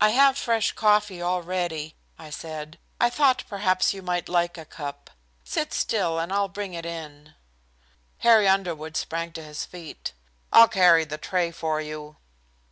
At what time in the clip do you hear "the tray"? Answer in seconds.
11.04-11.50